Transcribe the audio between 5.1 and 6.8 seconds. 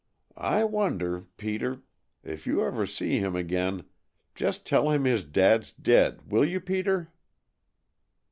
dad's dead, will you,